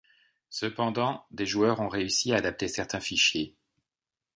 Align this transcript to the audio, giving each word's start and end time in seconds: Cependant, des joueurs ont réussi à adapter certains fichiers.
Cependant, 0.49 1.27
des 1.29 1.45
joueurs 1.45 1.79
ont 1.79 1.87
réussi 1.87 2.33
à 2.33 2.37
adapter 2.37 2.67
certains 2.67 2.99
fichiers. 2.99 3.55